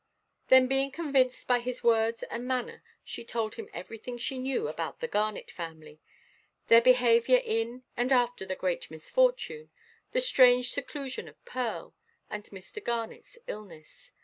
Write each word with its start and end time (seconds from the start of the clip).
Then, 0.47 0.65
being 0.65 0.89
convinced 0.89 1.45
by 1.47 1.59
his 1.59 1.83
words 1.83 2.23
and 2.23 2.47
manner, 2.47 2.81
she 3.03 3.23
told 3.23 3.53
him 3.53 3.69
everything 3.71 4.17
she 4.17 4.39
knew 4.39 4.67
about 4.67 4.99
the 4.99 5.07
Garnet 5.07 5.51
family—their 5.51 6.81
behaviour 6.81 7.37
in 7.45 7.83
and 7.95 8.11
after 8.11 8.43
the 8.43 8.55
great 8.55 8.89
misfortune; 8.89 9.69
the 10.11 10.19
strange 10.19 10.71
seclusion 10.71 11.27
of 11.27 11.45
Pearl, 11.45 11.93
and 12.31 12.45
Mr. 12.45 12.81
Garnetʼs 12.83 13.37
illness. 13.45 14.11